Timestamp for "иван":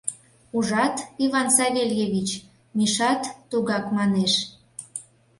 1.23-1.47